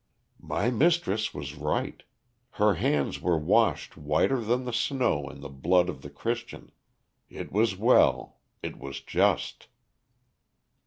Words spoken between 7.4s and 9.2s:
was well; it was